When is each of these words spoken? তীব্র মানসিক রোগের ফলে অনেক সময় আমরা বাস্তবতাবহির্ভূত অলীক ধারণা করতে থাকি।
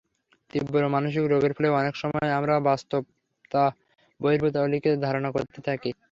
তীব্র 0.51 0.83
মানসিক 0.87 1.23
রোগের 1.25 1.53
ফলে 1.53 1.69
অনেক 1.79 1.95
সময় 1.95 2.29
আমরা 2.37 2.53
বাস্তবতাবহির্ভূত 2.69 4.55
অলীক 4.57 4.83
ধারণা 5.01 5.29
করতে 5.31 5.59
থাকি। 5.67 5.91